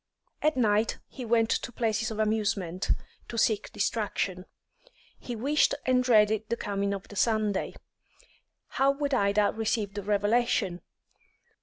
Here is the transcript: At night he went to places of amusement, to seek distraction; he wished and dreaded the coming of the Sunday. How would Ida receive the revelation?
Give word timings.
At 0.41 0.57
night 0.57 0.97
he 1.07 1.23
went 1.25 1.51
to 1.51 1.71
places 1.71 2.09
of 2.09 2.17
amusement, 2.17 2.89
to 3.27 3.37
seek 3.37 3.71
distraction; 3.71 4.45
he 5.19 5.35
wished 5.35 5.75
and 5.85 6.03
dreaded 6.03 6.49
the 6.49 6.57
coming 6.57 6.91
of 6.91 7.07
the 7.09 7.15
Sunday. 7.15 7.75
How 8.69 8.89
would 8.89 9.13
Ida 9.13 9.53
receive 9.55 9.93
the 9.93 10.01
revelation? 10.01 10.81